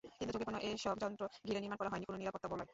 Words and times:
কিন্তু 0.19 0.31
ঝুঁকিপূর্ণ 0.33 0.57
এসব 0.69 0.95
যন্ত্র 1.03 1.23
ঘিরে 1.47 1.59
নির্মাণ 1.61 1.79
করা 1.79 1.91
হয়নি 1.91 2.05
কোনো 2.09 2.19
নিরাপত্তা 2.21 2.47
বলয়। 2.51 2.69